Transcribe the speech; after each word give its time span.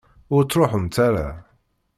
Ur 0.35 0.41
ttṛuḥumt 0.45 0.97
ara! 1.07 1.27